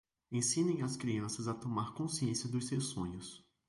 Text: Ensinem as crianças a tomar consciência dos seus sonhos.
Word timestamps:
Ensinem 0.31 0.81
as 0.83 0.97
crianças 0.97 1.47
a 1.47 1.53
tomar 1.53 1.93
consciência 1.93 2.49
dos 2.49 2.65
seus 2.65 2.87
sonhos. 2.87 3.45